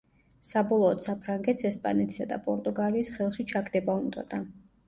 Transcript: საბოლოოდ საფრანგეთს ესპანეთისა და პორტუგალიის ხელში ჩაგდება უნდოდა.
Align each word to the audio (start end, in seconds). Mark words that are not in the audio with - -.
საბოლოოდ 0.51 1.03
საფრანგეთს 1.07 1.67
ესპანეთისა 1.71 2.27
და 2.33 2.39
პორტუგალიის 2.49 3.15
ხელში 3.19 3.47
ჩაგდება 3.55 4.01
უნდოდა. 4.05 4.43